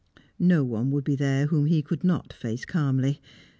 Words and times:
No 0.39 0.63
one 0.63 0.89
would 0.89 1.03
be 1.03 1.15
there 1.15 1.45
whom 1.45 1.67
he 1.67 1.83
could 1.83 2.03
not 2.03 2.33
face 2.33 2.65
calmly. 2.65 3.21